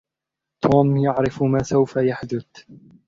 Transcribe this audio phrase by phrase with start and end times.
[0.61, 2.45] توم يعرف ما سوف يحدث.